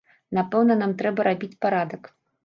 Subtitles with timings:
[0.37, 2.09] Напэўна, там трэба рабіць парадак.